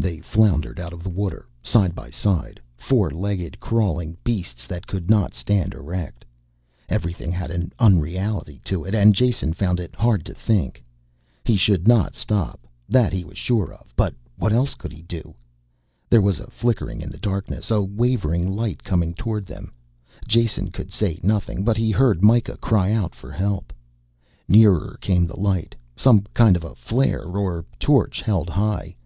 They 0.00 0.20
floundered 0.20 0.80
out 0.80 0.94
of 0.94 1.02
the 1.02 1.10
water, 1.10 1.44
side 1.62 1.94
by 1.94 2.08
side, 2.08 2.58
four 2.78 3.10
legged 3.10 3.60
crawling 3.60 4.16
beasts 4.24 4.66
that 4.66 4.86
could 4.86 5.10
not 5.10 5.34
stand 5.34 5.74
erect. 5.74 6.24
Everything 6.88 7.30
had 7.30 7.50
an 7.50 7.74
unreality 7.78 8.58
to 8.64 8.84
it 8.86 8.94
and 8.94 9.14
Jason 9.14 9.52
found 9.52 9.78
it 9.78 9.94
hard 9.94 10.24
to 10.24 10.32
think. 10.32 10.82
He 11.44 11.58
should 11.58 11.86
not 11.86 12.14
stop, 12.16 12.66
that 12.88 13.12
he 13.12 13.22
was 13.22 13.36
sure 13.36 13.70
of, 13.70 13.92
but 13.96 14.14
what 14.38 14.50
else 14.50 14.74
could 14.76 14.94
he 14.94 15.02
do? 15.02 15.34
There 16.08 16.22
was 16.22 16.40
a 16.40 16.48
flickering 16.50 17.02
in 17.02 17.10
the 17.10 17.18
darkness, 17.18 17.70
a 17.70 17.82
wavering 17.82 18.50
light 18.50 18.82
coming 18.82 19.12
towards 19.12 19.46
them. 19.46 19.72
Jason 20.26 20.70
could 20.70 20.90
say 20.90 21.20
nothing, 21.22 21.64
but 21.64 21.76
he 21.76 21.90
heard 21.90 22.22
Mikah 22.24 22.56
cry 22.62 22.92
out 22.92 23.14
for 23.14 23.30
help. 23.30 23.74
Nearer 24.48 24.96
came 25.02 25.26
the 25.26 25.38
light, 25.38 25.74
some 25.94 26.22
kind 26.32 26.56
of 26.56 26.64
a 26.64 26.74
flare 26.74 27.24
or 27.24 27.66
torch, 27.78 28.22
held 28.22 28.48
high. 28.48 28.96